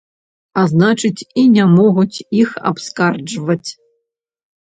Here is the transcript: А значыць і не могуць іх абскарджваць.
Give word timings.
А 0.59 0.61
значыць 0.71 1.25
і 1.41 1.43
не 1.57 1.65
могуць 1.73 2.23
іх 2.41 2.49
абскарджваць. 2.71 3.69